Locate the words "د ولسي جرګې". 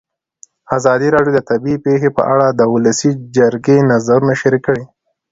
2.51-3.77